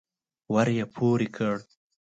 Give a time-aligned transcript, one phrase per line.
[0.53, 1.55] ور يې پورې کړ.